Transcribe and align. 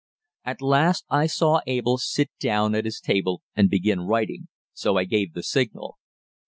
At 0.43 0.63
last 0.63 1.05
I 1.11 1.27
saw 1.27 1.61
Abel 1.67 1.99
sit 1.99 2.31
down 2.39 2.73
at 2.73 2.85
his 2.85 2.99
table 2.99 3.43
and 3.55 3.69
begin 3.69 3.99
writing, 4.01 4.47
so 4.73 4.97
I 4.97 5.03
gave 5.03 5.33
the 5.33 5.43
signal. 5.43 5.99